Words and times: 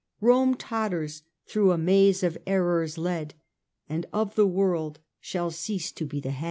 Rome 0.19 0.55
totters, 0.55 1.21
through 1.45 1.69
a 1.71 1.77
maze 1.77 2.23
of 2.23 2.35
errors 2.47 2.97
led, 2.97 3.35
And 3.87 4.07
of 4.11 4.33
the 4.33 4.47
world 4.47 4.97
shall 5.19 5.51
cease 5.51 5.91
to 5.91 6.07
be 6.07 6.19
the 6.19 6.31
head." 6.31 6.39